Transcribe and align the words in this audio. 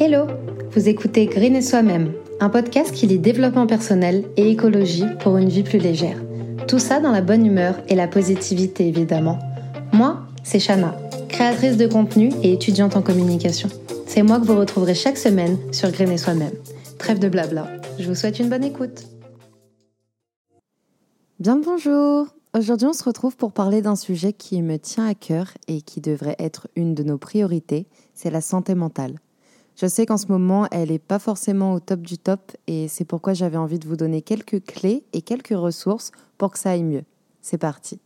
Hello 0.00 0.28
Vous 0.70 0.88
écoutez 0.88 1.26
Green 1.26 1.56
et 1.56 1.60
Soi-même, 1.60 2.12
un 2.38 2.50
podcast 2.50 2.94
qui 2.94 3.08
lit 3.08 3.18
développement 3.18 3.66
personnel 3.66 4.26
et 4.36 4.48
écologie 4.48 5.06
pour 5.18 5.38
une 5.38 5.48
vie 5.48 5.64
plus 5.64 5.80
légère. 5.80 6.22
Tout 6.68 6.78
ça 6.78 7.00
dans 7.00 7.10
la 7.10 7.20
bonne 7.20 7.44
humeur 7.44 7.74
et 7.88 7.96
la 7.96 8.06
positivité 8.06 8.86
évidemment. 8.86 9.40
Moi, 9.92 10.20
c'est 10.44 10.60
Shana, 10.60 10.96
créatrice 11.28 11.76
de 11.76 11.88
contenu 11.88 12.30
et 12.44 12.52
étudiante 12.52 12.94
en 12.94 13.02
communication. 13.02 13.68
C'est 14.06 14.22
moi 14.22 14.38
que 14.38 14.44
vous 14.44 14.56
retrouverez 14.56 14.94
chaque 14.94 15.18
semaine 15.18 15.58
sur 15.72 15.90
Green 15.90 16.12
et 16.12 16.18
Soi-même. 16.18 16.54
Trêve 16.98 17.18
de 17.18 17.28
blabla, 17.28 17.66
je 17.98 18.06
vous 18.06 18.14
souhaite 18.14 18.38
une 18.38 18.50
bonne 18.50 18.62
écoute. 18.62 19.02
Bien 21.40 21.56
bonjour 21.56 22.28
Aujourd'hui 22.56 22.86
on 22.86 22.92
se 22.92 23.02
retrouve 23.02 23.36
pour 23.36 23.50
parler 23.50 23.82
d'un 23.82 23.96
sujet 23.96 24.32
qui 24.32 24.62
me 24.62 24.78
tient 24.78 25.08
à 25.08 25.14
cœur 25.14 25.48
et 25.66 25.82
qui 25.82 26.00
devrait 26.00 26.36
être 26.38 26.68
une 26.76 26.94
de 26.94 27.02
nos 27.02 27.18
priorités, 27.18 27.88
c'est 28.14 28.30
la 28.30 28.40
santé 28.40 28.76
mentale. 28.76 29.16
Je 29.80 29.86
sais 29.86 30.06
qu'en 30.06 30.16
ce 30.16 30.26
moment, 30.26 30.66
elle 30.72 30.88
n'est 30.88 30.98
pas 30.98 31.20
forcément 31.20 31.72
au 31.72 31.78
top 31.78 32.00
du 32.00 32.18
top 32.18 32.50
et 32.66 32.88
c'est 32.88 33.04
pourquoi 33.04 33.32
j'avais 33.32 33.58
envie 33.58 33.78
de 33.78 33.86
vous 33.86 33.94
donner 33.94 34.22
quelques 34.22 34.64
clés 34.64 35.04
et 35.12 35.22
quelques 35.22 35.56
ressources 35.56 36.10
pour 36.36 36.50
que 36.50 36.58
ça 36.58 36.70
aille 36.70 36.82
mieux. 36.82 37.04
C'est 37.42 37.58
parti. 37.58 38.00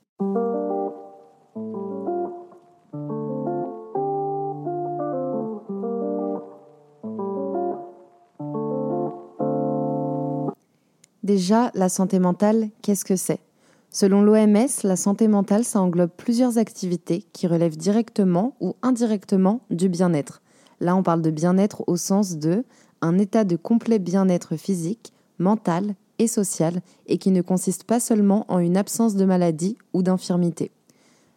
Déjà, 11.23 11.71
la 11.73 11.89
santé 11.89 12.19
mentale, 12.19 12.69
qu'est-ce 12.83 13.07
que 13.07 13.17
c'est? 13.17 13.41
Selon 13.89 14.21
l'OMS, 14.21 14.69
la 14.85 14.97
santé 14.97 15.27
mentale, 15.27 15.65
ça 15.65 15.81
englobe 15.81 16.11
plusieurs 16.15 16.59
activités 16.59 17.25
qui 17.33 17.47
relèvent 17.47 17.79
directement 17.79 18.57
ou 18.61 18.77
indirectement 18.83 19.63
du 19.71 19.89
bien-être. 19.89 20.42
Là, 20.83 20.97
on 20.97 21.05
parle 21.05 21.23
de 21.23 21.31
bien-être 21.31 21.85
au 21.87 21.97
sens 21.97 22.39
de 22.39 22.65
un 23.03 23.17
état 23.17 23.45
de 23.45 23.55
complet 23.55 24.01
bien-être 24.01 24.57
physique, 24.57 25.13
mental 25.39 25.95
et 26.19 26.27
social 26.27 26.81
et 27.07 27.19
qui 27.19 27.31
ne 27.31 27.41
consiste 27.41 27.85
pas 27.85 28.01
seulement 28.01 28.45
en 28.49 28.59
une 28.59 28.77
absence 28.77 29.15
de 29.15 29.25
maladie 29.25 29.79
ou 29.93 30.03
d'infirmité. 30.03 30.73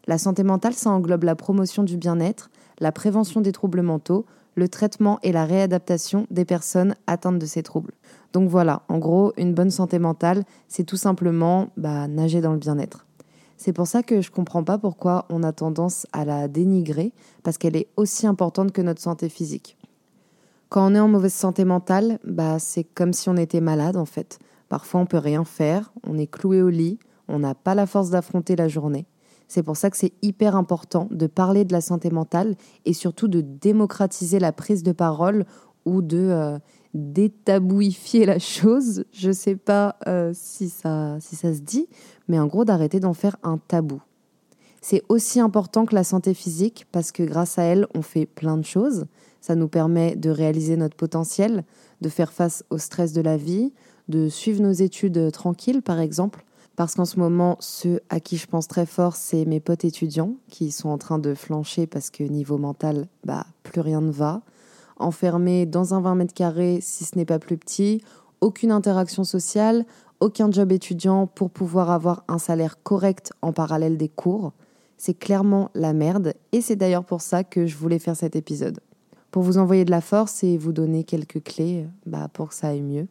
La 0.08 0.18
santé 0.18 0.42
mentale, 0.42 0.74
ça 0.74 0.90
englobe 0.90 1.26
la 1.26 1.36
promotion 1.36 1.84
du 1.84 1.96
bien-être, 1.96 2.50
la 2.80 2.92
prévention 2.92 3.40
des 3.40 3.52
troubles 3.52 3.84
mentaux, 3.84 4.26
le 4.56 4.68
traitement 4.68 5.20
et 5.22 5.32
la 5.32 5.46
réadaptation 5.46 6.26
des 6.32 6.46
personnes 6.46 6.96
atteintes 7.06 7.38
de 7.38 7.46
ces 7.46 7.62
troubles. 7.62 7.94
Donc 8.34 8.50
voilà, 8.50 8.82
en 8.90 8.98
gros, 8.98 9.32
une 9.38 9.54
bonne 9.54 9.70
santé 9.70 10.00
mentale, 10.00 10.44
c'est 10.68 10.86
tout 10.86 10.98
simplement 10.98 11.70
bah, 11.78 12.08
nager 12.08 12.42
dans 12.42 12.54
le 12.54 12.58
bien-être. 12.58 13.05
C'est 13.58 13.74
pour 13.74 13.88
ça 13.88 14.04
que 14.04 14.22
je 14.22 14.30
ne 14.30 14.36
comprends 14.36 14.64
pas 14.64 14.78
pourquoi 14.78 15.26
on 15.30 15.44
a 15.44 15.52
tendance 15.52 16.08
à 16.12 16.26
la 16.26 16.48
dénigrer, 16.48 17.14
parce 17.44 17.58
qu'elle 17.58 17.76
est 17.76 17.88
aussi 17.96 18.28
importante 18.28 18.72
que 18.72 18.82
notre 18.82 19.02
santé 19.02 19.30
physique. 19.30 19.78
Quand 20.70 20.92
on 20.92 20.96
est 20.96 21.00
en 21.00 21.08
mauvaise 21.08 21.34
santé 21.34 21.64
mentale, 21.64 22.20
bah 22.26 22.60
c'est 22.60 22.84
comme 22.84 23.14
si 23.14 23.30
on 23.30 23.38
était 23.38 23.62
malade 23.62 23.96
en 23.96 24.06
fait. 24.06 24.40
Parfois 24.68 25.02
on 25.02 25.06
peut 25.06 25.18
rien 25.18 25.46
faire, 25.46 25.94
on 26.06 26.18
est 26.18 26.28
cloué 26.28 26.62
au 26.62 26.70
lit, 26.70 27.00
on 27.28 27.40
n'a 27.40 27.56
pas 27.56 27.76
la 27.76 27.86
force 27.86 28.10
d'affronter 28.10 28.56
la 28.56 28.68
journée. 28.68 29.06
C'est 29.48 29.64
pour 29.64 29.78
ça 29.78 29.90
que 29.90 29.98
c'est 29.98 30.14
hyper 30.22 30.56
important 30.56 31.08
de 31.12 31.28
parler 31.28 31.66
de 31.66 31.74
la 31.74 31.82
santé 31.82 32.10
mentale 32.10 32.56
et 32.86 32.94
surtout 32.94 33.28
de 33.28 33.42
démocratiser 33.42 34.40
la 34.40 34.52
prise 34.52 34.82
de 34.82 34.92
parole 34.92 35.46
ou 35.86 36.02
de 36.02 36.18
euh, 36.18 36.60
détabouifier 36.94 38.26
la 38.26 38.40
chose. 38.40 39.06
Je 39.12 39.30
ne 39.30 39.34
sais 39.34 39.56
pas 39.56 39.98
euh, 40.08 40.32
si, 40.34 40.70
ça, 40.70 41.18
si 41.20 41.36
ça 41.36 41.54
se 41.54 41.62
dit, 41.62 41.88
mais 42.28 42.40
en 42.40 42.48
gros 42.48 42.66
d'arrêter 42.66 43.00
d'en 43.00 43.14
faire 43.14 43.38
un 43.44 43.58
tabou. 43.58 44.02
C'est 44.82 45.04
aussi 45.10 45.40
important 45.40 45.86
que 45.86 45.96
la 45.96 46.04
santé 46.04 46.34
physique 46.34 46.86
parce 46.92 47.12
que 47.12 47.24
grâce 47.24 47.58
à 47.58 47.64
elle, 47.64 47.88
on 47.96 48.02
fait 48.02 48.26
plein 48.26 48.58
de 48.58 48.66
choses. 48.66 49.06
Ça 49.42 49.56
nous 49.56 49.68
permet 49.68 50.16
de 50.16 50.30
réaliser 50.30 50.78
notre 50.78 50.96
potentiel, 50.96 51.64
de 52.02 52.10
faire 52.10 52.32
face 52.32 52.64
au 52.70 52.78
stress 52.78 53.12
de 53.12 53.22
la 53.22 53.38
vie, 53.38 53.74
de 54.10 54.30
suivre 54.30 54.62
nos 54.62 54.72
études 54.72 55.32
tranquilles 55.32 55.82
par 55.82 56.00
exemple. 56.00 56.46
Parce 56.76 56.96
qu'en 56.96 57.06
ce 57.06 57.20
moment, 57.20 57.58
ceux 57.62 58.02
à 58.10 58.20
qui 58.20 58.38
je 58.38 58.48
pense 58.48 58.68
très 58.68 58.86
fort, 58.86 59.16
c'est 59.16 59.46
mes 59.46 59.60
potes 59.60 59.86
étudiants 59.86 60.36
qui 60.50 60.72
sont 60.72 60.90
en 60.90 60.98
train 60.98 61.20
de 61.20 61.34
flancher 61.34 61.88
parce 61.88 62.10
que 62.10 62.24
niveau 62.24 62.58
mental, 62.58 63.08
bah, 63.24 63.46
plus 63.64 63.82
rien 63.82 64.02
ne 64.02 64.12
va 64.12 64.42
enfermé 64.98 65.66
dans 65.66 65.94
un 65.94 66.02
20 66.02 66.16
mètres 66.16 66.34
carrés, 66.34 66.80
si 66.82 67.06
ce 67.06 67.16
n'est 67.18 67.26
pas 67.26 67.40
plus 67.40 67.58
petit, 67.58 68.02
aucune 68.42 68.72
interaction 68.72 69.24
sociale, 69.24 69.86
aucun 70.20 70.52
job 70.52 70.72
étudiant 70.72 71.28
pour 71.28 71.50
pouvoir 71.50 71.92
avoir 71.92 72.24
un 72.28 72.38
salaire 72.38 72.82
correct 72.84 73.34
en 73.42 73.54
parallèle 73.54 73.98
des 73.98 74.10
cours. 74.10 74.54
C'est 74.98 75.14
clairement 75.14 75.70
la 75.74 75.94
merde 75.94 76.34
et 76.52 76.62
c'est 76.62 76.76
d'ailleurs 76.76 77.06
pour 77.06 77.22
ça 77.22 77.44
que 77.44 77.66
je 77.66 77.76
voulais 77.76 78.00
faire 78.00 78.16
cet 78.16 78.36
épisode. 78.36 78.80
Pour 79.32 79.44
vous 79.44 79.58
envoyer 79.58 79.84
de 79.84 79.92
la 79.92 80.02
force 80.02 80.44
et 80.44 80.58
vous 80.58 80.72
donner 80.72 81.04
quelques 81.04 81.44
clés 81.44 81.88
bah, 82.06 82.30
pour 82.32 82.50
que 82.50 82.56
ça 82.56 82.70
aille 82.70 82.82
mieux. 82.82 83.08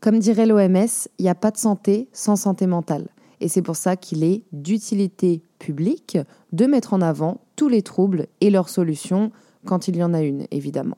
Comme 0.00 0.18
dirait 0.18 0.46
l'OMS, 0.46 1.08
il 1.18 1.22
n'y 1.22 1.28
a 1.28 1.34
pas 1.34 1.50
de 1.50 1.56
santé 1.56 2.08
sans 2.12 2.36
santé 2.36 2.66
mentale. 2.66 3.08
Et 3.40 3.48
c'est 3.48 3.62
pour 3.62 3.76
ça 3.76 3.96
qu'il 3.96 4.24
est 4.24 4.42
d'utilité 4.52 5.42
publique 5.58 6.18
de 6.52 6.66
mettre 6.66 6.94
en 6.94 7.00
avant 7.00 7.40
tous 7.54 7.68
les 7.68 7.82
troubles 7.82 8.26
et 8.40 8.50
leurs 8.50 8.68
solutions 8.68 9.30
quand 9.66 9.88
il 9.88 9.96
y 9.96 10.02
en 10.02 10.14
a 10.14 10.22
une, 10.22 10.46
évidemment. 10.50 10.96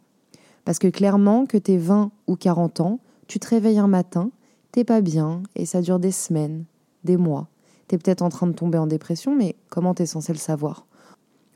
Parce 0.65 0.79
que 0.79 0.89
clairement, 0.89 1.47
que 1.47 1.59
tu 1.59 1.77
20 1.77 2.13
ou 2.27 2.37
40 2.37 2.81
ans, 2.81 3.01
tu 3.27 3.41
te 3.41 3.49
réveilles 3.49 3.79
un 3.79 3.89
matin, 3.89 4.31
t'es 4.71 4.85
pas 4.85 5.01
bien, 5.01 5.43
et 5.57 5.67
ça 5.67 5.81
dure 5.81 5.99
des 5.99 6.13
semaines, 6.13 6.65
des 7.05 7.17
mois. 7.17 7.49
Tu 7.89 7.95
es 7.95 7.99
peut-être 7.99 8.23
en 8.23 8.29
train 8.29 8.47
de 8.47 8.53
tomber 8.53 8.79
en 8.79 8.87
dépression, 8.87 9.35
mais 9.35 9.57
comment 9.71 9.95
tu 9.95 10.03
es 10.03 10.07
censé 10.07 10.33
le 10.33 10.39
savoir? 10.39 10.87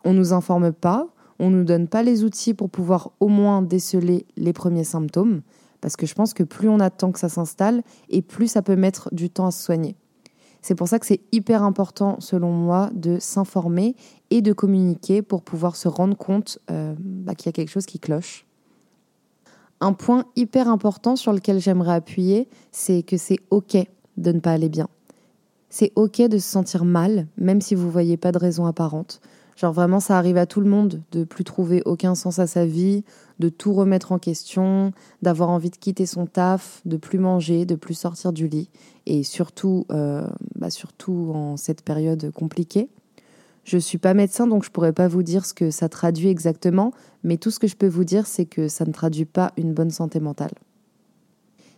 On 0.05 0.15
nous 0.15 0.33
informe 0.33 0.73
pas, 0.73 1.09
on 1.39 1.51
nous 1.51 1.65
donne 1.65 1.89
pas 1.89 2.03
les 2.03 2.25
outils 2.25 2.55
pour 2.55 2.71
pouvoir 2.71 3.13
au 3.21 3.29
moins 3.29 3.63
déceler 3.63 4.27
les 4.37 4.53
premiers 4.53 4.85
symptômes, 4.85 5.43
parce 5.81 5.97
que 5.97 6.07
je 6.07 6.15
pense 6.15 6.35
que 6.35 6.43
plus 6.43 6.69
on 6.69 6.81
attend 6.81 7.13
que 7.13 7.19
ça 7.19 7.29
s'installe, 7.29 7.83
et 8.09 8.23
plus 8.23 8.49
ça 8.49 8.63
peut 8.63 8.77
mettre 8.77 9.09
du 9.13 9.29
temps 9.29 9.47
à 9.47 9.51
se 9.51 9.63
soigner. 9.63 9.97
C'est 10.63 10.77
pour 10.77 10.87
ça 10.87 11.01
que 11.01 11.07
c'est 11.07 11.21
hyper 11.33 11.65
important, 11.65 12.17
selon 12.21 12.53
moi, 12.53 12.91
de 12.95 13.19
s'informer 13.19 13.97
et 14.31 14.43
de 14.43 14.53
communiquer 14.53 15.21
pour 15.21 15.43
pouvoir 15.43 15.75
se 15.75 15.89
rendre 15.89 16.17
compte 16.17 16.59
euh, 16.71 16.95
bah, 16.99 17.35
qu'il 17.35 17.47
y 17.47 17.49
a 17.51 17.53
quelque 17.53 17.71
chose 17.71 17.87
qui 17.87 17.99
cloche. 17.99 18.47
Un 19.81 19.93
point 19.93 20.25
hyper 20.37 20.69
important 20.69 21.17
sur 21.17 21.33
lequel 21.33 21.59
j'aimerais 21.59 21.95
appuyer, 21.95 22.49
c'est 22.71 23.03
que 23.03 23.17
c'est 23.17 23.41
OK 23.51 23.77
de 24.17 24.33
ne 24.33 24.39
pas 24.39 24.53
aller 24.53 24.69
bien. 24.69 24.89
C'est 25.69 25.91
OK 25.97 26.19
de 26.21 26.39
se 26.39 26.49
sentir 26.49 26.85
mal, 26.85 27.27
même 27.37 27.61
si 27.61 27.75
vous 27.75 27.87
ne 27.87 27.91
voyez 27.91 28.17
pas 28.17 28.31
de 28.31 28.39
raison 28.39 28.65
apparente. 28.65 29.21
Genre 29.57 29.73
vraiment, 29.73 30.01
ça 30.01 30.17
arrive 30.19 30.37
à 30.37 30.47
tout 30.47 30.61
le 30.61 30.69
monde 30.69 31.03
de 31.13 31.25
plus 31.25 31.45
trouver 31.45 31.83
aucun 31.85 32.15
sens 32.15 32.39
à 32.39 32.47
sa 32.47 32.65
vie, 32.65 33.05
de 33.39 33.49
tout 33.49 33.73
remettre 33.73 34.13
en 34.13 34.19
question, 34.19 34.93
d'avoir 35.21 35.51
envie 35.51 35.71
de 35.71 35.77
quitter 35.77 36.07
son 36.07 36.27
taf, 36.27 36.81
de 36.85 36.97
plus 36.97 37.19
manger, 37.19 37.67
de 37.67 37.75
plus 37.75 37.95
sortir 37.95 38.33
du 38.33 38.49
lit, 38.49 38.71
et 39.07 39.23
surtout, 39.23 39.87
euh, 39.91 40.27
bah 40.63 40.71
surtout 40.71 41.33
en 41.35 41.57
cette 41.57 41.83
période 41.83 42.31
compliquée. 42.31 42.89
Je 43.65 43.79
suis 43.79 43.99
pas 43.99 44.15
médecin, 44.15 44.47
donc 44.47 44.65
je 44.65 44.71
pourrais 44.71 44.93
pas 44.93 45.09
vous 45.09 45.23
dire 45.23 45.45
ce 45.45 45.55
que 45.55 45.71
ça 45.71 45.89
traduit 45.89 46.29
exactement, 46.29 46.93
mais 47.23 47.37
tout 47.37 47.51
ce 47.51 47.61
que 47.61 47.69
je 47.69 47.77
peux 47.77 47.89
vous 47.89 48.05
dire, 48.05 48.27
c'est 48.27 48.47
que 48.47 48.69
ça 48.69 48.85
ne 48.85 48.93
traduit 48.93 49.25
pas 49.25 49.53
une 49.57 49.73
bonne 49.73 49.91
santé 49.91 50.19
mentale. 50.19 50.53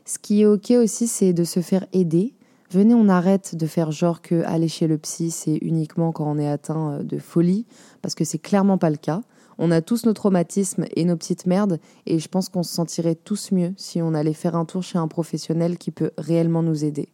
Ce 0.07 0.19
qui 0.19 0.43
est 0.43 0.47
ok 0.47 0.71
aussi, 0.73 1.07
c'est 1.07 1.33
de 1.33 1.45
se 1.45 1.61
faire 1.61 1.87
aider, 1.93 2.35
Venez, 2.75 2.95
on 2.95 3.09
arrête 3.09 3.55
de 3.55 3.67
faire 3.67 3.93
genre 3.93 4.21
que 4.21 4.43
aller 4.47 4.67
chez 4.67 4.89
le 4.89 4.99
psy, 4.99 5.31
c'est 5.31 5.59
uniquement 5.63 6.11
quand 6.11 6.29
on 6.29 6.39
est 6.39 6.49
atteint 6.49 6.95
euh, 6.95 7.03
de 7.05 7.19
folie, 7.19 7.67
parce 8.03 8.17
que 8.17 8.25
c'est 8.25 8.41
clairement 8.41 8.79
pas 8.79 8.91
le 8.91 8.97
cas. 8.97 9.23
On 9.59 9.71
a 9.71 9.81
tous 9.81 10.07
nos 10.07 10.13
traumatismes 10.13 10.85
et 10.97 11.05
nos 11.05 11.17
petites 11.17 11.47
merdes, 11.47 11.79
et 12.07 12.19
je 12.19 12.29
pense 12.29 12.49
qu'on 12.49 12.65
se 12.65 12.75
sentirait 12.75 13.15
tous 13.15 13.53
mieux 13.53 13.75
si 13.77 14.03
on 14.03 14.13
allait 14.13 14.33
faire 14.33 14.57
un 14.57 14.65
tour 14.65 14.83
chez 14.83 14.99
un 14.99 15.07
professionnel 15.07 15.79
qui 15.79 15.93
peut 15.93 16.11
réellement 16.19 16.65
nous 16.65 16.85
aider. 16.85 17.11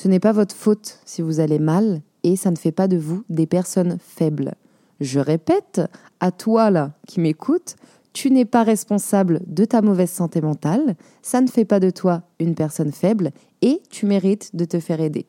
Ce 0.00 0.06
n'est 0.06 0.20
pas 0.20 0.30
votre 0.30 0.54
faute 0.54 1.00
si 1.04 1.22
vous 1.22 1.40
allez 1.40 1.58
mal, 1.58 2.02
et 2.22 2.36
ça 2.36 2.52
ne 2.52 2.56
fait 2.56 2.70
pas 2.70 2.86
de 2.86 2.96
vous 2.96 3.24
des 3.28 3.46
personnes 3.48 3.98
faibles. 3.98 4.54
Je 5.00 5.18
répète, 5.18 5.80
à 6.20 6.30
toi 6.30 6.70
là 6.70 6.92
qui 7.08 7.18
m'écoute, 7.18 7.74
tu 8.12 8.30
n'es 8.30 8.44
pas 8.44 8.62
responsable 8.62 9.40
de 9.48 9.64
ta 9.64 9.82
mauvaise 9.82 10.12
santé 10.12 10.40
mentale, 10.40 10.94
ça 11.20 11.40
ne 11.40 11.48
fait 11.48 11.64
pas 11.64 11.80
de 11.80 11.90
toi 11.90 12.22
une 12.38 12.54
personne 12.54 12.92
faible 12.92 13.32
et 13.60 13.82
tu 13.90 14.06
mérites 14.06 14.54
de 14.54 14.64
te 14.64 14.78
faire 14.78 15.00
aider. 15.00 15.26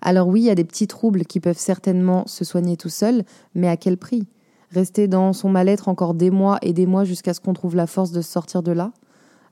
Alors 0.00 0.28
oui, 0.28 0.40
il 0.40 0.46
y 0.46 0.50
a 0.50 0.54
des 0.54 0.64
petits 0.64 0.86
troubles 0.86 1.26
qui 1.26 1.38
peuvent 1.38 1.58
certainement 1.58 2.26
se 2.26 2.46
soigner 2.46 2.78
tout 2.78 2.88
seul, 2.88 3.22
mais 3.54 3.68
à 3.68 3.76
quel 3.76 3.98
prix? 3.98 4.26
Rester 4.70 5.08
dans 5.08 5.34
son 5.34 5.50
mal-être 5.50 5.88
encore 5.88 6.14
des 6.14 6.30
mois 6.30 6.56
et 6.62 6.72
des 6.72 6.86
mois 6.86 7.04
jusqu'à 7.04 7.34
ce 7.34 7.40
qu'on 7.40 7.52
trouve 7.52 7.76
la 7.76 7.86
force 7.86 8.12
de 8.12 8.22
sortir 8.22 8.62
de 8.62 8.72
là? 8.72 8.92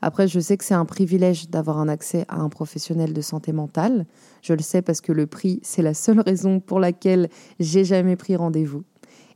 Après, 0.05 0.27
je 0.27 0.41
sais 0.41 0.57
que 0.57 0.65
c'est 0.65 0.75
un 0.75 0.85
privilège 0.85 1.49
d'avoir 1.49 1.79
un 1.79 1.89
accès 1.89 2.25
à 2.29 2.41
un 2.41 2.49
professionnel 2.49 3.13
de 3.13 3.21
santé 3.21 3.53
mentale. 3.53 4.05
Je 4.43 4.53
le 4.53 4.61
sais 4.61 4.83
parce 4.83 5.01
que 5.01 5.13
le 5.13 5.29
prix, 5.29 5.61
c'est 5.63 5.81
la 5.81 5.95
seule 5.95 6.21
raison 6.21 6.59
pour 6.59 6.81
laquelle 6.81 7.29
j'ai 7.61 7.85
jamais 7.85 8.17
pris 8.17 8.35
rendez-vous. 8.35 8.83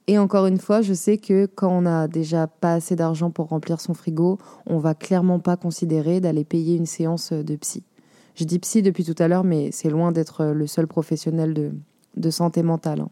Et 0.09 0.19
encore 0.19 0.47
une 0.47 0.59
fois, 0.59 0.83
je 0.83 0.93
sais 0.93 1.19
que 1.19 1.47
quand 1.47 1.71
on 1.71 1.83
n'a 1.83 2.09
déjà 2.09 2.49
pas 2.49 2.75
assez 2.75 2.97
d'argent 2.97 3.31
pour 3.31 3.49
remplir 3.49 3.81
son 3.81 3.95
frigo, 3.95 4.39
on 4.67 4.79
va 4.79 4.95
clairement 4.95 5.39
pas 5.39 5.57
considérer 5.57 6.21
d'aller 6.21 6.45
payer 6.45 6.77
une 6.77 6.87
séance 6.87 7.33
de 7.33 7.57
psy. 7.57 7.85
Je 8.35 8.45
dis 8.45 8.59
psy 8.59 8.83
depuis 8.83 9.05
tout 9.05 9.21
à 9.21 9.29
l'heure, 9.29 9.45
mais 9.45 9.71
c'est 9.73 9.89
loin 9.89 10.13
d'être 10.13 10.47
le 10.47 10.67
seul 10.67 10.87
professionnel 10.89 11.73
de, 12.17 12.31
santé 12.31 12.63
mentale. 12.63 13.01
Hein. 13.01 13.09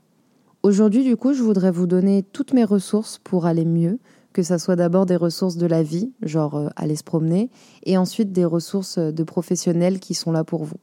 Aujourd'hui, 0.63 1.05
du 1.05 1.17
coup, 1.17 1.35
je 1.35 1.43
voudrais 1.43 1.71
vous 1.71 1.87
donner 1.87 2.23
toutes 2.23 2.53
mes 2.53 2.65
ressources 2.65 3.19
pour 3.23 3.47
aller 3.47 3.65
mieux, 3.65 3.99
que 4.35 4.43
ça 4.43 4.59
soit 4.59 4.77
d'abord 4.77 5.07
des 5.07 5.17
ressources 5.17 5.57
de 5.57 5.67
la 5.67 5.83
vie, 5.83 6.13
genre 6.21 6.57
euh, 6.57 6.69
aller 6.77 6.97
se 6.97 7.05
promener, 7.05 7.51
et 7.85 7.97
ensuite 7.97 8.33
des 8.33 8.45
ressources 8.45 8.99
de 8.99 9.23
professionnels 9.23 10.01
qui 10.01 10.13
sont 10.13 10.33
là 10.33 10.45
pour 10.45 10.65
vous. 10.65 10.77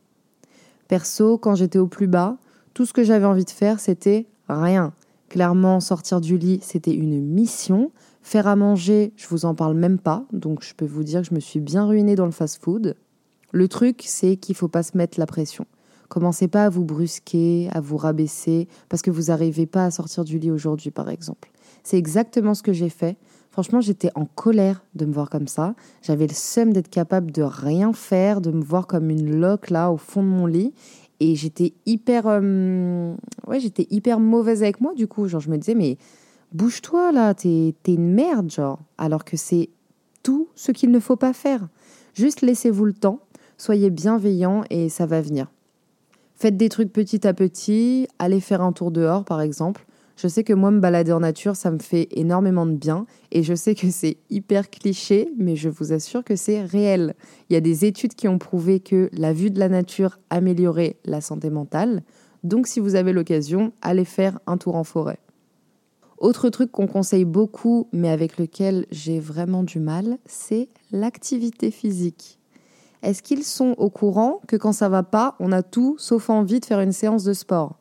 Perso, 0.88 1.38
quand 1.38 1.54
j'étais 1.54 1.78
au 1.78 1.88
plus 1.88 2.08
bas, 2.08 2.38
tout 2.74 2.86
ce 2.86 2.94
que 2.94 3.04
j'avais 3.04 3.26
envie 3.26 3.46
de 3.46 3.52
faire, 3.52 3.80
c'était 3.80 4.26
rien. 4.50 4.94
Clairement, 5.30 5.80
sortir 5.80 6.22
du 6.22 6.38
lit, 6.38 6.60
c'était 6.64 6.94
une 6.94 7.22
mission. 7.22 7.92
Faire 8.22 8.48
à 8.48 8.56
manger, 8.56 9.14
je 9.16 9.28
vous 9.28 9.46
en 9.46 9.54
parle 9.54 9.76
même 9.76 10.00
pas, 10.00 10.26
donc 10.32 10.64
je 10.64 10.74
peux 10.74 10.86
vous 10.86 11.04
dire 11.04 11.22
que 11.22 11.28
je 11.28 11.36
me 11.36 11.40
suis 11.40 11.60
bien 11.60 11.86
ruinée 11.86 12.16
dans 12.16 12.26
le 12.26 12.32
fast-food. 12.32 12.96
Le 13.52 13.68
truc, 13.68 14.04
c'est 14.06 14.38
qu'il 14.38 14.56
faut 14.56 14.68
pas 14.68 14.84
se 14.84 14.98
mettre 14.98 15.20
la 15.20 15.26
pression. 15.26 15.66
Commencez 16.08 16.48
pas 16.48 16.66
à 16.66 16.70
vous 16.70 16.84
brusquer, 16.84 17.70
à 17.72 17.82
vous 17.82 17.98
rabaisser, 17.98 18.68
parce 18.90 19.02
que 19.02 19.12
vous 19.12 19.24
n'arrivez 19.24 19.66
pas 19.66 19.86
à 19.86 19.92
sortir 19.92 20.24
du 20.24 20.40
lit 20.40 20.52
aujourd'hui, 20.52 20.92
par 20.92 21.10
exemple. 21.10 21.52
C'est 21.84 21.98
exactement 21.98 22.54
ce 22.54 22.64
que 22.64 22.74
j'ai 22.74 22.90
fait. 22.90 23.18
Franchement, 23.52 23.82
j'étais 23.82 24.10
en 24.16 24.26
colère 24.26 24.82
de 24.96 25.06
me 25.06 25.12
voir 25.12 25.30
comme 25.30 25.48
ça. 25.48 25.76
J'avais 26.02 26.26
le 26.26 26.34
seum 26.34 26.72
d'être 26.72 26.90
capable 26.90 27.32
de 27.32 27.42
rien 27.42 27.92
faire, 27.92 28.40
de 28.40 28.50
me 28.50 28.64
voir 28.64 28.88
comme 28.88 29.10
une 29.10 29.40
loque 29.40 29.70
là 29.70 29.92
au 29.92 29.98
fond 29.98 30.24
de 30.24 30.30
mon 30.30 30.46
lit. 30.46 30.74
Et 31.20 31.36
j'étais 31.36 31.74
hyper, 31.86 32.24
euh, 32.28 33.14
ouais, 33.48 33.60
j'étais 33.60 33.88
hyper 33.92 34.20
mauvaise 34.20 34.64
avec 34.64 34.80
moi 34.80 34.94
du 34.96 35.06
coup. 35.08 35.28
Genre, 35.28 35.42
je 35.42 35.50
me 35.50 35.58
disais, 35.58 35.76
mais 35.76 35.98
bouge-toi 36.54 37.12
là, 37.12 37.34
t'es, 37.34 37.76
t'es 37.84 37.94
une 37.94 38.14
merde, 38.14 38.50
genre. 38.50 38.80
Alors 38.98 39.26
que 39.26 39.36
c'est 39.36 39.70
tout 40.24 40.48
ce 40.56 40.72
qu'il 40.72 40.90
ne 40.92 41.00
faut 41.00 41.18
pas 41.18 41.34
faire. 41.34 41.68
Juste 42.14 42.42
laissez-vous 42.42 42.86
le 42.86 42.94
temps, 42.94 43.20
soyez 43.58 43.90
bienveillant 43.90 44.64
et 44.70 44.88
ça 44.88 45.06
va 45.06 45.22
venir. 45.22 45.48
Faites 46.36 46.58
des 46.58 46.70
trucs 46.70 46.92
petit 46.92 47.28
à 47.28 47.34
petit, 47.34 48.08
allez 48.18 48.40
faire 48.40 48.62
un 48.62 48.72
tour 48.72 48.92
dehors 48.92 49.26
par 49.26 49.42
exemple. 49.42 49.86
Je 50.22 50.28
sais 50.28 50.44
que 50.44 50.54
moi, 50.54 50.70
me 50.70 50.80
balader 50.80 51.14
en 51.14 51.22
nature, 51.22 51.56
ça 51.56 51.72
me 51.72 51.80
fait 51.80 52.08
énormément 52.12 52.68
de 52.68 52.76
bien. 52.76 53.08
Et 53.32 53.42
je 53.42 53.56
sais 53.56 53.74
que 53.74 53.90
c'est 53.90 54.18
hyper 54.30 54.70
cliché, 54.70 55.34
mais 55.36 55.56
je 55.56 55.68
vous 55.68 55.94
assure 55.94 56.24
que 56.24 56.36
c'est 56.36 56.62
réel. 56.62 57.16
Il 57.50 57.54
y 57.54 57.56
a 57.56 57.60
des 57.60 57.86
études 57.86 58.14
qui 58.14 58.28
ont 58.28 58.38
prouvé 58.38 58.82
que 58.82 59.10
la 59.14 59.34
vue 59.34 59.50
de 59.50 59.58
la 59.58 59.68
nature 59.68 60.20
améliorait 60.30 60.98
la 61.06 61.22
santé 61.22 61.50
mentale. 61.50 62.04
Donc 62.44 62.68
si 62.68 62.80
vous 62.80 62.94
avez 62.94 63.14
l'occasion, 63.14 63.74
allez 63.82 64.06
faire 64.06 64.38
un 64.46 64.58
tour 64.58 64.76
en 64.76 64.84
forêt. 64.84 65.18
Autre 66.20 66.50
truc 66.50 66.72
qu'on 66.72 66.86
conseille 66.86 67.26
beaucoup, 67.26 67.88
mais 67.92 68.10
avec 68.10 68.38
lequel 68.38 68.86
j'ai 68.92 69.20
vraiment 69.20 69.64
du 69.64 69.80
mal, 69.80 70.20
c'est 70.28 70.70
l'activité 70.92 71.72
physique. 71.72 72.38
Est-ce 73.02 73.24
qu'ils 73.24 73.44
sont 73.44 73.74
au 73.80 73.90
courant 73.90 74.40
que 74.48 74.56
quand 74.56 74.72
ça 74.72 74.88
va 74.88 75.02
pas, 75.02 75.36
on 75.40 75.52
a 75.52 75.64
tout 75.64 75.96
sauf 75.98 76.30
envie 76.30 76.60
de 76.60 76.66
faire 76.66 76.80
une 76.80 76.92
séance 76.92 77.24
de 77.24 77.34
sport? 77.34 77.80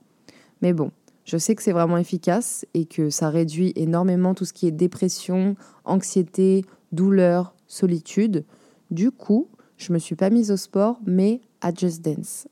Mais 0.62 0.72
bon, 0.72 0.90
je 1.30 1.38
sais 1.38 1.54
que 1.54 1.62
c'est 1.62 1.70
vraiment 1.70 1.96
efficace 1.96 2.66
et 2.74 2.86
que 2.86 3.08
ça 3.08 3.30
réduit 3.30 3.72
énormément 3.76 4.34
tout 4.34 4.44
ce 4.44 4.52
qui 4.52 4.66
est 4.66 4.72
dépression, 4.72 5.54
anxiété, 5.84 6.64
douleur, 6.90 7.54
solitude. 7.68 8.44
Du 8.90 9.12
coup, 9.12 9.46
je 9.76 9.92
me 9.92 10.00
suis 10.00 10.16
pas 10.16 10.28
mise 10.28 10.50
au 10.50 10.56
sport, 10.56 10.98
mais 11.06 11.40
à 11.60 11.72
Just 11.72 12.04
Dance. 12.04 12.48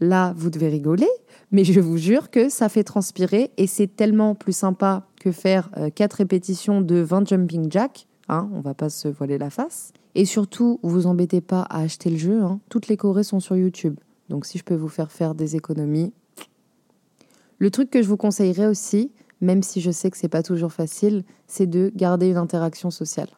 Là, 0.00 0.34
vous 0.36 0.50
devez 0.50 0.68
rigoler, 0.68 1.08
mais 1.52 1.62
je 1.62 1.78
vous 1.78 1.96
jure 1.96 2.30
que 2.32 2.48
ça 2.48 2.68
fait 2.68 2.82
transpirer 2.82 3.52
et 3.56 3.68
c'est 3.68 3.86
tellement 3.86 4.34
plus 4.34 4.56
sympa 4.56 5.06
que 5.20 5.30
faire 5.30 5.70
4 5.94 6.12
euh, 6.12 6.16
répétitions 6.18 6.80
de 6.80 6.96
20 6.96 7.28
jumping 7.28 7.70
jacks. 7.70 8.08
Hein, 8.28 8.50
on 8.52 8.60
va 8.60 8.74
pas 8.74 8.90
se 8.90 9.06
voiler 9.06 9.38
la 9.38 9.50
face. 9.50 9.92
Et 10.16 10.24
surtout, 10.24 10.80
vous 10.82 11.06
embêtez 11.06 11.40
pas 11.40 11.62
à 11.62 11.82
acheter 11.82 12.10
le 12.10 12.18
jeu. 12.18 12.42
Hein. 12.42 12.58
Toutes 12.68 12.88
les 12.88 12.96
chorés 12.96 13.22
sont 13.22 13.38
sur 13.38 13.54
YouTube. 13.54 13.94
Donc 14.28 14.44
si 14.44 14.58
je 14.58 14.64
peux 14.64 14.74
vous 14.74 14.88
faire 14.88 15.12
faire 15.12 15.36
des 15.36 15.54
économies. 15.54 16.12
Le 17.62 17.70
truc 17.70 17.90
que 17.90 18.02
je 18.02 18.08
vous 18.08 18.16
conseillerais 18.16 18.66
aussi, 18.66 19.12
même 19.40 19.62
si 19.62 19.80
je 19.80 19.92
sais 19.92 20.10
que 20.10 20.16
c'est 20.16 20.26
pas 20.26 20.42
toujours 20.42 20.72
facile, 20.72 21.22
c'est 21.46 21.68
de 21.68 21.92
garder 21.94 22.28
une 22.28 22.36
interaction 22.36 22.90
sociale. 22.90 23.28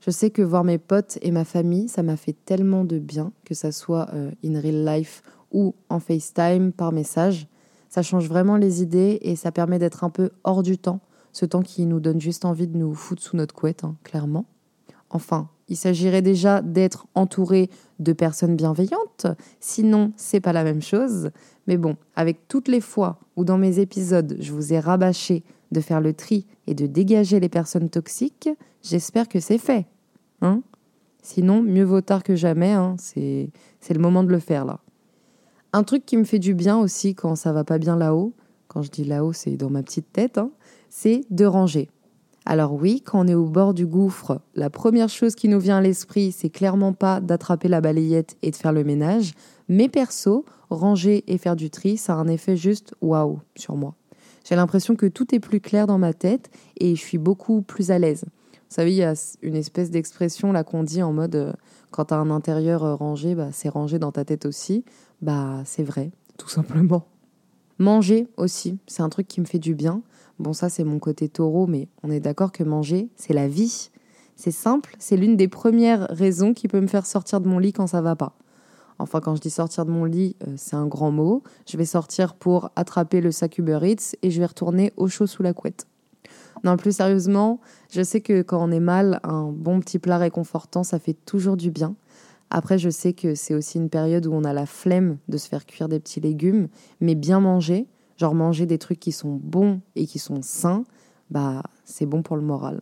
Je 0.00 0.10
sais 0.10 0.28
que 0.28 0.42
voir 0.42 0.64
mes 0.64 0.76
potes 0.76 1.16
et 1.22 1.30
ma 1.30 1.46
famille, 1.46 1.88
ça 1.88 2.02
m'a 2.02 2.18
fait 2.18 2.36
tellement 2.44 2.84
de 2.84 2.98
bien, 2.98 3.32
que 3.46 3.54
ça 3.54 3.72
soit 3.72 4.10
euh, 4.12 4.32
in 4.44 4.60
real 4.60 4.84
life 4.84 5.22
ou 5.50 5.74
en 5.88 5.98
FaceTime, 5.98 6.72
par 6.72 6.92
message. 6.92 7.48
Ça 7.88 8.02
change 8.02 8.28
vraiment 8.28 8.58
les 8.58 8.82
idées 8.82 9.18
et 9.22 9.34
ça 9.34 9.50
permet 9.50 9.78
d'être 9.78 10.04
un 10.04 10.10
peu 10.10 10.28
hors 10.44 10.62
du 10.62 10.76
temps, 10.76 11.00
ce 11.32 11.46
temps 11.46 11.62
qui 11.62 11.86
nous 11.86 12.00
donne 12.00 12.20
juste 12.20 12.44
envie 12.44 12.68
de 12.68 12.76
nous 12.76 12.92
foutre 12.92 13.22
sous 13.22 13.38
notre 13.38 13.54
couette, 13.54 13.82
hein, 13.82 13.96
clairement. 14.04 14.44
Enfin, 15.08 15.48
il 15.68 15.76
s'agirait 15.76 16.22
déjà 16.22 16.62
d'être 16.62 17.06
entouré 17.14 17.70
de 17.98 18.12
personnes 18.12 18.56
bienveillantes, 18.56 19.26
sinon 19.60 20.12
c'est 20.16 20.40
pas 20.40 20.52
la 20.52 20.64
même 20.64 20.82
chose. 20.82 21.30
Mais 21.66 21.76
bon, 21.76 21.96
avec 22.16 22.48
toutes 22.48 22.68
les 22.68 22.80
fois 22.80 23.18
où 23.36 23.44
dans 23.44 23.58
mes 23.58 23.78
épisodes 23.78 24.36
je 24.40 24.52
vous 24.52 24.72
ai 24.72 24.78
rabâché 24.78 25.42
de 25.72 25.80
faire 25.80 26.00
le 26.00 26.12
tri 26.12 26.46
et 26.66 26.74
de 26.74 26.86
dégager 26.86 27.40
les 27.40 27.48
personnes 27.48 27.88
toxiques, 27.88 28.48
j'espère 28.82 29.28
que 29.28 29.40
c'est 29.40 29.58
fait. 29.58 29.86
Hein 30.40 30.62
Sinon, 31.22 31.62
mieux 31.62 31.84
vaut 31.84 32.02
tard 32.02 32.22
que 32.22 32.36
jamais, 32.36 32.72
hein 32.72 32.96
c'est 32.98 33.50
le 33.90 33.98
moment 33.98 34.24
de 34.24 34.30
le 34.30 34.38
faire 34.38 34.64
là. 34.64 34.80
Un 35.72 35.82
truc 35.82 36.04
qui 36.04 36.16
me 36.16 36.24
fait 36.24 36.38
du 36.38 36.54
bien 36.54 36.78
aussi 36.78 37.14
quand 37.14 37.34
ça 37.34 37.52
va 37.52 37.64
pas 37.64 37.78
bien 37.78 37.96
là-haut, 37.96 38.34
quand 38.68 38.82
je 38.82 38.90
dis 38.90 39.04
là-haut 39.04 39.32
c'est 39.32 39.56
dans 39.56 39.70
ma 39.70 39.82
petite 39.82 40.12
tête, 40.12 40.38
hein, 40.38 40.50
c'est 40.90 41.22
de 41.30 41.46
ranger. 41.46 41.88
Alors 42.46 42.74
oui, 42.74 43.00
quand 43.00 43.24
on 43.24 43.28
est 43.28 43.34
au 43.34 43.46
bord 43.46 43.72
du 43.72 43.86
gouffre, 43.86 44.40
la 44.54 44.68
première 44.68 45.08
chose 45.08 45.34
qui 45.34 45.48
nous 45.48 45.58
vient 45.58 45.78
à 45.78 45.80
l'esprit, 45.80 46.30
c'est 46.30 46.50
clairement 46.50 46.92
pas 46.92 47.20
d'attraper 47.20 47.68
la 47.68 47.80
balayette 47.80 48.36
et 48.42 48.50
de 48.50 48.56
faire 48.56 48.72
le 48.72 48.84
ménage, 48.84 49.32
mais 49.68 49.88
perso, 49.88 50.44
ranger 50.68 51.24
et 51.26 51.38
faire 51.38 51.56
du 51.56 51.70
tri, 51.70 51.96
ça 51.96 52.14
a 52.14 52.16
un 52.16 52.28
effet 52.28 52.56
juste 52.56 52.94
waouh 53.00 53.40
sur 53.56 53.76
moi. 53.76 53.94
J'ai 54.46 54.56
l'impression 54.56 54.94
que 54.94 55.06
tout 55.06 55.34
est 55.34 55.40
plus 55.40 55.60
clair 55.60 55.86
dans 55.86 55.96
ma 55.96 56.12
tête 56.12 56.50
et 56.78 56.94
je 56.94 57.00
suis 57.00 57.16
beaucoup 57.16 57.62
plus 57.62 57.90
à 57.90 57.98
l'aise. 57.98 58.24
Vous 58.52 58.80
savez, 58.80 58.92
il 58.92 58.96
y 58.96 59.04
a 59.04 59.14
une 59.40 59.54
espèce 59.54 59.90
d'expression 59.90 60.52
là 60.52 60.64
qu'on 60.64 60.82
dit 60.82 61.02
en 61.02 61.12
mode 61.12 61.36
euh, 61.36 61.52
quand 61.92 62.06
tu 62.06 62.14
as 62.14 62.18
un 62.18 62.30
intérieur 62.30 62.84
euh, 62.84 62.94
rangé, 62.94 63.34
bah, 63.34 63.48
c'est 63.52 63.68
rangé 63.68 63.98
dans 63.98 64.12
ta 64.12 64.24
tête 64.24 64.44
aussi. 64.44 64.84
Bah, 65.22 65.62
c'est 65.64 65.84
vrai, 65.84 66.10
tout 66.36 66.48
simplement. 66.48 67.06
Manger 67.78 68.28
aussi, 68.36 68.78
c'est 68.86 69.02
un 69.02 69.08
truc 69.08 69.28
qui 69.28 69.40
me 69.40 69.46
fait 69.46 69.58
du 69.58 69.74
bien. 69.74 70.02
Bon, 70.38 70.52
ça, 70.52 70.68
c'est 70.68 70.84
mon 70.84 70.98
côté 70.98 71.28
taureau, 71.28 71.66
mais 71.66 71.88
on 72.02 72.10
est 72.10 72.20
d'accord 72.20 72.52
que 72.52 72.64
manger, 72.64 73.08
c'est 73.16 73.34
la 73.34 73.48
vie. 73.48 73.90
C'est 74.36 74.50
simple, 74.50 74.96
c'est 74.98 75.16
l'une 75.16 75.36
des 75.36 75.46
premières 75.46 76.08
raisons 76.10 76.54
qui 76.54 76.66
peut 76.66 76.80
me 76.80 76.88
faire 76.88 77.06
sortir 77.06 77.40
de 77.40 77.48
mon 77.48 77.58
lit 77.58 77.72
quand 77.72 77.86
ça 77.86 78.00
va 78.00 78.16
pas. 78.16 78.36
Enfin, 78.98 79.20
quand 79.20 79.36
je 79.36 79.40
dis 79.40 79.50
sortir 79.50 79.86
de 79.86 79.90
mon 79.90 80.04
lit, 80.04 80.36
euh, 80.46 80.54
c'est 80.56 80.76
un 80.76 80.86
grand 80.86 81.10
mot. 81.10 81.42
Je 81.66 81.76
vais 81.76 81.84
sortir 81.84 82.34
pour 82.34 82.70
attraper 82.76 83.20
le 83.20 83.30
sac 83.30 83.58
Uber 83.58 83.78
Eats 83.82 84.16
et 84.22 84.30
je 84.30 84.40
vais 84.40 84.46
retourner 84.46 84.92
au 84.96 85.08
chaud 85.08 85.26
sous 85.26 85.42
la 85.42 85.52
couette. 85.52 85.86
Non, 86.62 86.76
plus 86.76 86.96
sérieusement, 86.96 87.60
je 87.90 88.02
sais 88.02 88.20
que 88.20 88.42
quand 88.42 88.62
on 88.62 88.70
est 88.70 88.80
mal, 88.80 89.20
un 89.22 89.52
bon 89.52 89.80
petit 89.80 89.98
plat 89.98 90.18
réconfortant, 90.18 90.82
ça 90.82 90.98
fait 90.98 91.16
toujours 91.26 91.56
du 91.56 91.70
bien. 91.70 91.94
Après, 92.50 92.78
je 92.78 92.88
sais 92.88 93.12
que 93.12 93.34
c'est 93.34 93.54
aussi 93.54 93.78
une 93.78 93.90
période 93.90 94.26
où 94.26 94.32
on 94.32 94.44
a 94.44 94.52
la 94.52 94.66
flemme 94.66 95.18
de 95.28 95.36
se 95.38 95.48
faire 95.48 95.66
cuire 95.66 95.88
des 95.88 95.98
petits 95.98 96.20
légumes, 96.20 96.68
mais 97.00 97.14
bien 97.14 97.40
manger, 97.40 97.86
genre 98.16 98.34
manger 98.34 98.66
des 98.66 98.78
trucs 98.78 99.00
qui 99.00 99.12
sont 99.12 99.38
bons 99.42 99.80
et 99.96 100.06
qui 100.06 100.18
sont 100.18 100.42
sains, 100.42 100.84
bah 101.30 101.62
c'est 101.84 102.06
bon 102.06 102.22
pour 102.22 102.36
le 102.36 102.42
moral. 102.42 102.80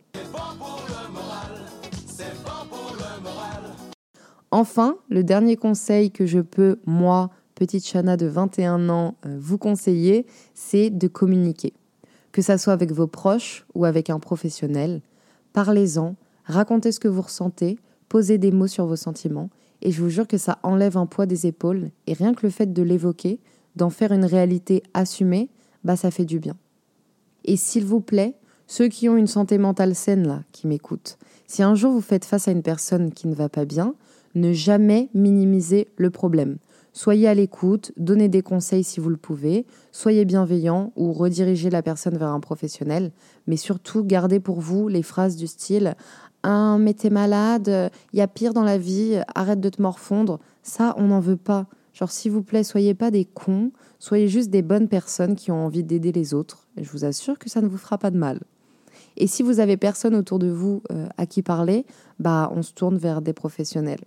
Enfin, 4.51 4.97
le 5.09 5.23
dernier 5.23 5.55
conseil 5.55 6.11
que 6.11 6.27
je 6.27 6.39
peux, 6.39 6.79
moi, 6.85 7.31
petite 7.55 7.87
Chana 7.91 8.17
de 8.17 8.27
21 8.27 8.87
ans, 8.87 9.15
euh, 9.25 9.35
vous 9.39 9.57
conseiller, 9.57 10.27
c'est 10.53 10.91
de 10.91 11.07
communiquer. 11.07 11.73
Que 12.31 12.43
ça 12.43 12.59
soit 12.59 12.73
avec 12.73 12.91
vos 12.91 13.07
proches 13.07 13.65
ou 13.73 13.85
avec 13.85 14.11
un 14.11 14.19
professionnel, 14.19 15.01
parlez-en, 15.53 16.15
racontez 16.45 16.91
ce 16.91 16.99
que 16.99 17.07
vous 17.07 17.23
ressentez, 17.23 17.79
posez 18.09 18.37
des 18.37 18.51
mots 18.51 18.67
sur 18.67 18.85
vos 18.85 18.95
sentiments, 18.95 19.49
et 19.81 19.89
je 19.89 19.99
vous 20.03 20.09
jure 20.09 20.27
que 20.27 20.37
ça 20.37 20.59
enlève 20.61 20.97
un 20.97 21.07
poids 21.07 21.25
des 21.25 21.47
épaules, 21.47 21.89
et 22.05 22.13
rien 22.13 22.35
que 22.35 22.45
le 22.45 22.51
fait 22.51 22.71
de 22.71 22.83
l'évoquer, 22.83 23.39
d'en 23.75 23.89
faire 23.89 24.11
une 24.11 24.25
réalité 24.25 24.83
assumée, 24.93 25.49
bah 25.83 25.95
ça 25.95 26.11
fait 26.11 26.25
du 26.25 26.39
bien. 26.39 26.55
Et 27.45 27.57
s'il 27.57 27.85
vous 27.85 28.01
plaît, 28.01 28.35
ceux 28.67 28.87
qui 28.87 29.09
ont 29.09 29.17
une 29.17 29.27
santé 29.27 29.57
mentale 29.57 29.95
saine 29.95 30.27
là, 30.27 30.43
qui 30.51 30.67
m'écoutent, 30.67 31.17
si 31.47 31.61
un 31.63 31.75
jour 31.75 31.91
vous 31.91 32.01
faites 32.01 32.25
face 32.25 32.47
à 32.47 32.51
une 32.51 32.63
personne 32.63 33.11
qui 33.11 33.27
ne 33.27 33.35
va 33.35 33.49
pas 33.49 33.65
bien, 33.65 33.95
ne 34.35 34.53
jamais 34.53 35.09
minimiser 35.13 35.89
le 35.97 36.09
problème. 36.09 36.57
Soyez 36.93 37.27
à 37.27 37.33
l'écoute, 37.33 37.91
donnez 37.97 38.29
des 38.29 38.43
conseils 38.43 38.83
si 38.83 38.99
vous 38.99 39.09
le 39.09 39.17
pouvez, 39.17 39.65
soyez 39.91 40.25
bienveillant 40.25 40.93
ou 40.95 41.11
redirigez 41.11 41.69
la 41.69 41.81
personne 41.81 42.17
vers 42.17 42.29
un 42.29 42.39
professionnel, 42.39 43.11
mais 43.47 43.57
surtout 43.57 44.03
gardez 44.03 44.39
pour 44.39 44.61
vous 44.61 44.87
les 44.87 45.03
phrases 45.03 45.35
du 45.35 45.47
style 45.47 45.95
ah, 46.43 46.75
mais 46.77 46.93
t'es 46.93 47.09
malade, 47.09 47.89
il 48.11 48.19
y 48.19 48.21
a 48.21 48.27
pire 48.27 48.53
dans 48.53 48.63
la 48.63 48.77
vie, 48.77 49.17
arrête 49.33 49.61
de 49.61 49.69
te 49.69 49.81
morfondre. 49.81 50.39
Ça, 50.61 50.93
on 50.97 51.07
n'en 51.07 51.21
veut 51.21 51.37
pas. 51.37 51.67
Genre, 51.93 52.11
s'il 52.11 52.31
vous 52.31 52.43
plaît, 52.43 52.63
soyez 52.63 52.93
pas 52.93 53.11
des 53.11 53.25
cons, 53.25 53.71
soyez 53.99 54.27
juste 54.27 54.49
des 54.49 54.61
bonnes 54.61 54.87
personnes 54.87 55.35
qui 55.35 55.51
ont 55.51 55.65
envie 55.65 55.83
d'aider 55.83 56.11
les 56.11 56.33
autres. 56.33 56.67
Je 56.77 56.89
vous 56.89 57.05
assure 57.05 57.37
que 57.37 57.49
ça 57.49 57.61
ne 57.61 57.67
vous 57.67 57.77
fera 57.77 57.97
pas 57.97 58.11
de 58.11 58.17
mal. 58.17 58.39
Et 59.15 59.27
si 59.27 59.43
vous 59.43 59.59
avez 59.59 59.77
personne 59.77 60.15
autour 60.15 60.39
de 60.39 60.47
vous 60.47 60.81
euh, 60.91 61.07
à 61.17 61.25
qui 61.25 61.43
parler, 61.43 61.85
bah, 62.19 62.51
on 62.55 62.63
se 62.63 62.73
tourne 62.73 62.97
vers 62.97 63.21
des 63.21 63.33
professionnels. 63.33 64.03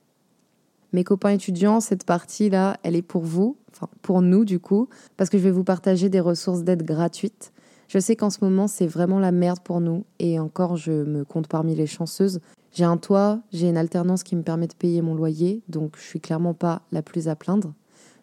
Mes 0.92 1.04
copains 1.04 1.30
étudiants, 1.30 1.80
cette 1.80 2.04
partie-là, 2.04 2.78
elle 2.82 2.96
est 2.96 3.02
pour 3.02 3.22
vous, 3.22 3.56
enfin 3.72 3.88
pour 4.02 4.22
nous 4.22 4.44
du 4.44 4.58
coup, 4.60 4.88
parce 5.16 5.30
que 5.30 5.38
je 5.38 5.42
vais 5.42 5.50
vous 5.50 5.64
partager 5.64 6.08
des 6.08 6.20
ressources 6.20 6.62
d'aide 6.62 6.84
gratuites. 6.84 7.52
Je 7.88 7.98
sais 7.98 8.16
qu'en 8.16 8.30
ce 8.30 8.38
moment, 8.42 8.66
c'est 8.66 8.86
vraiment 8.86 9.18
la 9.18 9.32
merde 9.32 9.60
pour 9.60 9.80
nous, 9.80 10.04
et 10.18 10.38
encore, 10.38 10.76
je 10.76 10.92
me 10.92 11.24
compte 11.24 11.48
parmi 11.48 11.74
les 11.74 11.86
chanceuses. 11.86 12.40
J'ai 12.72 12.84
un 12.84 12.96
toit, 12.96 13.40
j'ai 13.52 13.68
une 13.68 13.76
alternance 13.76 14.22
qui 14.22 14.36
me 14.36 14.42
permet 14.42 14.66
de 14.66 14.74
payer 14.74 15.02
mon 15.02 15.14
loyer, 15.14 15.62
donc 15.68 15.96
je 15.96 16.02
suis 16.02 16.20
clairement 16.20 16.54
pas 16.54 16.82
la 16.92 17.02
plus 17.02 17.28
à 17.28 17.36
plaindre. 17.36 17.72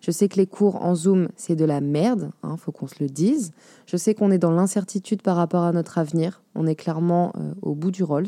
Je 0.01 0.12
sais 0.12 0.27
que 0.27 0.36
les 0.36 0.48
cours 0.48 0.84
en 0.84 0.96
Zoom, 0.96 1.29
c'est 1.38 1.55
de 1.55 1.63
la 1.63 1.79
merde, 1.79 2.32
hein, 2.43 2.58
faut 2.58 2.74
qu'on 2.74 2.88
se 2.88 2.96
le 3.00 3.08
dise. 3.08 3.53
Je 3.86 3.96
sais 3.96 4.13
qu'on 4.13 4.32
est 4.32 4.38
dans 4.38 4.51
l'incertitude 4.51 5.22
par 5.22 5.38
rapport 5.38 5.63
à 5.63 5.72
notre 5.72 5.98
avenir. 5.98 6.43
On 6.55 6.67
est 6.67 6.75
clairement 6.75 7.32
euh, 7.38 7.53
au 7.62 7.74
bout 7.74 7.89
du 7.89 8.03
Rolls. 8.03 8.27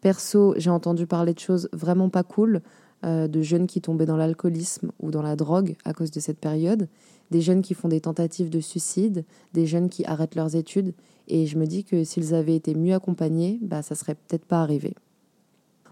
Perso, 0.00 0.54
j'ai 0.56 0.70
entendu 0.70 1.06
parler 1.06 1.34
de 1.34 1.38
choses 1.38 1.68
vraiment 1.74 2.08
pas 2.08 2.22
cool, 2.22 2.62
euh, 3.04 3.28
de 3.28 3.42
jeunes 3.42 3.66
qui 3.66 3.82
tombaient 3.82 4.06
dans 4.06 4.16
l'alcoolisme 4.16 4.92
ou 4.98 5.10
dans 5.10 5.20
la 5.20 5.36
drogue 5.36 5.76
à 5.84 5.92
cause 5.92 6.10
de 6.10 6.20
cette 6.20 6.38
période, 6.40 6.88
des 7.30 7.40
jeunes 7.40 7.62
qui 7.62 7.74
font 7.74 7.88
des 7.88 8.00
tentatives 8.00 8.50
de 8.50 8.60
suicide, 8.60 9.24
des 9.52 9.66
jeunes 9.66 9.88
qui 9.88 10.04
arrêtent 10.04 10.34
leurs 10.34 10.56
études. 10.56 10.94
Et 11.28 11.46
je 11.46 11.58
me 11.58 11.66
dis 11.66 11.84
que 11.84 12.04
s'ils 12.04 12.34
avaient 12.34 12.56
été 12.56 12.74
mieux 12.74 12.94
accompagnés, 12.94 13.58
bah, 13.62 13.82
ça 13.82 13.94
serait 13.94 14.14
peut-être 14.14 14.44
pas 14.44 14.60
arrivé. 14.60 14.94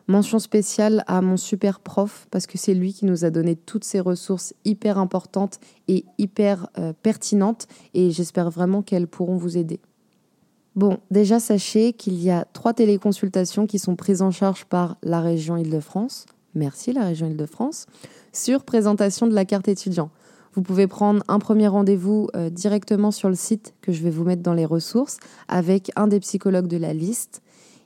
Mention 0.09 0.39
spéciale 0.39 1.05
à 1.07 1.23
mon 1.23 1.37
super 1.37 1.79
prof 1.81 2.27
parce 2.31 2.47
que 2.47 2.59
c'est 2.59 2.75
lui 2.75 2.93
qui 2.93 3.05
nous 3.05 3.25
a 3.25 3.31
donné 3.31 3.55
toutes 3.55 3.85
ces 3.85 4.01
ressources 4.01 4.53
hyper 4.65 4.99
importantes 4.99 5.61
et 5.87 6.05
hyper 6.19 6.69
euh, 6.79 6.93
pertinentes 7.03 7.69
et 7.95 8.11
j'espère 8.11 8.51
vraiment 8.51 8.83
qu'elles 8.83 9.07
pourront 9.07 9.37
vous 9.37 9.57
aider. 9.57 9.81
Bon, 10.75 10.99
déjà 11.11 11.39
sachez 11.39 11.93
qu'il 11.93 12.21
y 12.21 12.31
a 12.31 12.47
trois 12.53 12.73
téléconsultations 12.73 13.67
qui 13.67 13.79
sont 13.79 13.95
prises 13.95 14.23
en 14.23 14.31
charge 14.31 14.65
par 14.65 14.97
la 15.03 15.21
région 15.21 15.57
Île-de-France. 15.57 16.27
Merci 16.55 16.93
la 16.93 17.05
région 17.05 17.29
Île-de-France 17.29 17.87
sur 18.33 18.65
présentation 18.65 19.27
de 19.27 19.35
la 19.35 19.45
carte 19.45 19.69
étudiant. 19.69 20.11
Vous 20.55 20.63
pouvez 20.63 20.87
prendre 20.87 21.23
un 21.29 21.39
premier 21.39 21.69
rendez-vous 21.69 22.29
euh, 22.37 22.51
directement 22.51 23.11
sur 23.11 23.29
le 23.29 23.35
site 23.35 23.75
que 23.81 23.93
je 23.93 24.03
vais 24.03 24.11
vous 24.11 24.25
mettre 24.25 24.43
dans 24.43 24.55
les 24.55 24.67
ressources 24.67 25.19
avec 25.49 25.91
un 25.97 26.07
des 26.07 26.21
psychologues 26.21 26.69
de 26.69 26.77
la 26.77 26.93
liste 26.93 27.43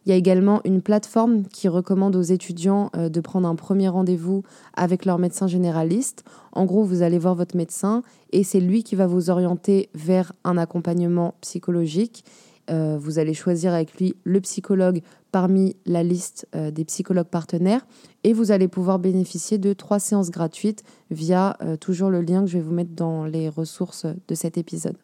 il 0.06 0.10
y 0.10 0.12
a 0.12 0.16
également 0.16 0.60
une 0.64 0.82
plateforme 0.82 1.42
qui 1.52 1.66
recommande 1.66 2.14
aux 2.14 2.22
étudiants 2.22 2.90
euh, 2.96 3.08
de 3.08 3.20
prendre 3.20 3.48
un 3.48 3.56
premier 3.56 3.88
rendez-vous 3.88 4.44
avec 4.74 5.04
leur 5.04 5.18
médecin 5.18 5.48
généraliste. 5.48 6.22
En 6.52 6.64
gros, 6.64 6.84
vous 6.84 7.02
allez 7.02 7.18
voir 7.18 7.34
votre 7.34 7.56
médecin 7.56 8.02
et 8.30 8.44
c'est 8.44 8.60
lui 8.60 8.84
qui 8.84 8.94
va 8.94 9.08
vous 9.08 9.30
orienter 9.30 9.88
vers 9.94 10.32
un 10.44 10.58
accompagnement 10.58 11.34
psychologique. 11.40 12.24
Euh, 12.70 12.98
vous 12.98 13.18
allez 13.18 13.34
choisir 13.34 13.72
avec 13.72 13.98
lui 13.98 14.14
le 14.24 14.40
psychologue 14.40 15.02
parmi 15.32 15.76
la 15.86 16.02
liste 16.02 16.48
euh, 16.54 16.70
des 16.70 16.84
psychologues 16.84 17.28
partenaires 17.28 17.86
et 18.24 18.32
vous 18.32 18.50
allez 18.50 18.68
pouvoir 18.68 18.98
bénéficier 18.98 19.58
de 19.58 19.72
trois 19.72 19.98
séances 19.98 20.30
gratuites 20.30 20.82
via 21.10 21.56
toujours 21.80 22.10
le 22.10 22.20
lien 22.20 22.42
que 22.42 22.50
je 22.50 22.58
vais 22.58 22.64
vous 22.64 22.74
mettre 22.74 22.92
dans 22.92 23.24
les 23.24 23.48
ressources 23.48 24.06
de 24.28 24.34
cet 24.34 24.58
épisode. 24.58 24.96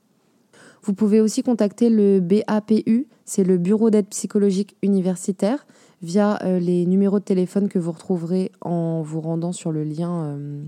Vous 0.84 0.94
pouvez 0.94 1.20
aussi 1.20 1.44
contacter 1.44 1.90
le 1.90 2.18
BAPU, 2.18 3.06
c'est 3.24 3.44
le 3.44 3.56
Bureau 3.56 3.90
d'aide 3.90 4.08
psychologique 4.08 4.76
universitaire, 4.82 5.64
via 6.02 6.42
euh, 6.42 6.58
les 6.58 6.86
numéros 6.86 7.20
de 7.20 7.24
téléphone 7.24 7.68
que 7.68 7.78
vous 7.78 7.92
retrouverez 7.92 8.50
en 8.60 9.00
vous 9.00 9.20
rendant 9.20 9.52
sur 9.52 9.70
le 9.70 9.84
lien 9.84 10.24
euh, 10.24 10.64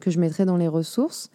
que 0.00 0.10
je 0.10 0.20
mettrai 0.20 0.44
dans 0.44 0.58
les 0.58 0.68
ressources. 0.68 1.30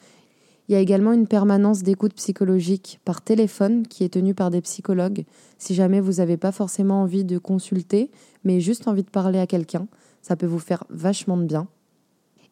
Il 0.70 0.74
y 0.74 0.76
a 0.76 0.82
également 0.82 1.14
une 1.14 1.26
permanence 1.26 1.82
d'écoute 1.82 2.14
psychologique 2.14 3.00
par 3.04 3.24
téléphone 3.24 3.88
qui 3.88 4.04
est 4.04 4.14
tenue 4.14 4.36
par 4.36 4.52
des 4.52 4.62
psychologues. 4.62 5.26
Si 5.58 5.74
jamais 5.74 6.00
vous 6.00 6.14
n'avez 6.14 6.38
pas 6.38 6.52
forcément 6.52 7.02
envie 7.02 7.24
de 7.26 7.40
consulter, 7.40 8.12
mais 8.44 8.60
juste 8.60 8.88
envie 8.88 9.02
de 9.02 9.10
parler 9.10 9.40
à 9.40 9.48
quelqu'un, 9.48 9.88
ça 10.22 10.36
peut 10.36 10.46
vous 10.46 10.60
faire 10.60 10.84
vachement 10.92 11.38
de 11.38 11.46
bien. 11.46 11.68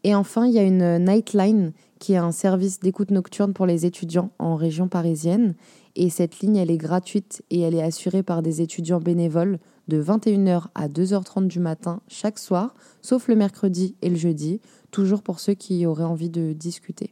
Et 0.04 0.16
enfin, 0.16 0.48
il 0.48 0.54
y 0.54 0.58
a 0.58 0.64
une 0.64 0.98
Nightline 0.98 1.74
qui 2.00 2.14
est 2.14 2.18
un 2.18 2.32
service 2.32 2.80
d'écoute 2.80 3.12
nocturne 3.12 3.54
pour 3.54 3.68
les 3.68 3.86
étudiants 3.86 4.32
en 4.40 4.56
région 4.56 4.88
parisienne. 4.88 5.54
Et 5.96 6.10
cette 6.10 6.40
ligne, 6.40 6.56
elle 6.56 6.72
est 6.72 6.78
gratuite 6.78 7.44
et 7.52 7.62
elle 7.62 7.76
est 7.76 7.84
assurée 7.84 8.24
par 8.24 8.42
des 8.42 8.64
étudiants 8.64 9.00
bénévoles 9.00 9.60
de 9.90 10.02
21h 10.02 10.66
à 10.74 10.88
2h30 10.88 11.46
du 11.46 11.60
matin 11.60 12.02
chaque 12.08 12.40
soir, 12.40 12.74
sauf 13.04 13.28
le 13.28 13.36
mercredi 13.36 13.96
et 14.02 14.10
le 14.10 14.16
jeudi, 14.16 14.60
toujours 14.90 15.22
pour 15.22 15.40
ceux 15.40 15.54
qui 15.54 15.86
auraient 15.86 16.04
envie 16.04 16.32
de 16.32 16.54
discuter. 16.54 17.12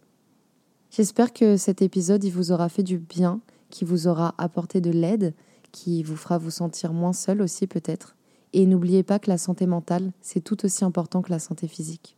J'espère 0.96 1.34
que 1.34 1.58
cet 1.58 1.82
épisode 1.82 2.24
vous 2.24 2.54
aura 2.54 2.70
fait 2.70 2.82
du 2.82 2.98
bien, 2.98 3.42
qui 3.70 3.84
vous 3.84 4.08
aura 4.08 4.34
apporté 4.38 4.80
de 4.80 4.92
l'aide, 4.92 5.34
qui 5.74 6.04
vous 6.04 6.16
fera 6.16 6.38
vous 6.38 6.52
sentir 6.52 6.94
moins 6.94 7.12
seul 7.12 7.42
aussi 7.42 7.68
peut-être. 7.68 8.16
Et 8.54 8.66
n'oubliez 8.66 9.04
pas 9.04 9.20
que 9.20 9.30
la 9.30 9.38
santé 9.38 9.66
mentale, 9.66 10.12
c'est 10.22 10.40
tout 10.40 10.64
aussi 10.64 10.86
important 10.86 11.22
que 11.22 11.32
la 11.32 11.40
santé 11.40 11.68
physique. 11.68 12.16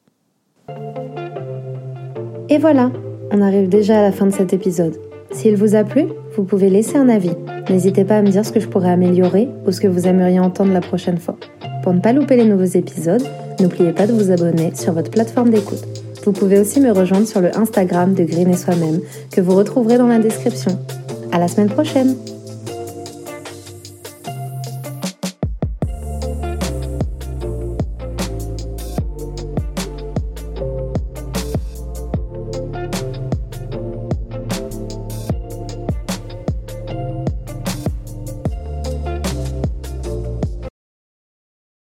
Et 2.49 2.59
voilà, 2.59 2.91
on 3.31 3.41
arrive 3.41 3.67
déjà 3.67 3.97
à 3.97 4.03
la 4.03 4.11
fin 4.11 4.27
de 4.27 4.31
cet 4.31 4.53
épisode. 4.53 5.01
S'il 5.31 5.55
vous 5.55 5.73
a 5.73 5.83
plu, 5.83 6.05
vous 6.35 6.43
pouvez 6.43 6.69
laisser 6.69 6.97
un 6.97 7.09
avis. 7.09 7.33
N'hésitez 7.71 8.05
pas 8.05 8.17
à 8.17 8.21
me 8.21 8.29
dire 8.29 8.45
ce 8.45 8.51
que 8.51 8.59
je 8.59 8.67
pourrais 8.67 8.91
améliorer 8.91 9.49
ou 9.65 9.71
ce 9.71 9.81
que 9.81 9.87
vous 9.87 10.05
aimeriez 10.05 10.39
entendre 10.39 10.71
la 10.71 10.81
prochaine 10.81 11.17
fois. 11.17 11.39
Pour 11.81 11.95
ne 11.95 11.99
pas 11.99 12.13
louper 12.13 12.35
les 12.35 12.47
nouveaux 12.47 12.63
épisodes, 12.63 13.25
n'oubliez 13.59 13.91
pas 13.91 14.05
de 14.05 14.13
vous 14.13 14.29
abonner 14.29 14.75
sur 14.75 14.93
votre 14.93 15.09
plateforme 15.09 15.49
d'écoute. 15.49 16.06
Vous 16.27 16.33
pouvez 16.33 16.59
aussi 16.59 16.81
me 16.81 16.91
rejoindre 16.91 17.25
sur 17.25 17.39
le 17.39 17.57
Instagram 17.57 18.13
de 18.13 18.25
Green 18.25 18.49
et 18.49 18.57
Soi-même 18.57 18.99
que 19.31 19.39
vous 19.39 19.55
retrouverez 19.55 19.97
dans 19.97 20.07
la 20.07 20.19
description. 20.19 20.77
À 21.31 21.39
la 21.39 21.47
semaine 21.47 21.69
prochaine! 21.69 22.17